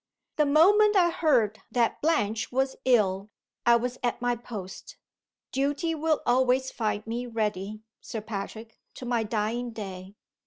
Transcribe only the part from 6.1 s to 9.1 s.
always find me ready, Sir Patrick, to